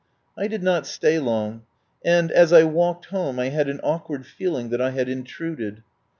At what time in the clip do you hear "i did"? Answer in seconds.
0.35-0.63